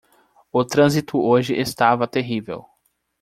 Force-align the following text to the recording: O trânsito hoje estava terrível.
O 0.51 0.65
trânsito 0.65 1.19
hoje 1.21 1.53
estava 1.53 2.07
terrível. 2.07 2.65